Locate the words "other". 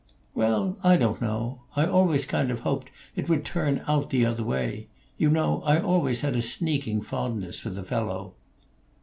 4.25-4.43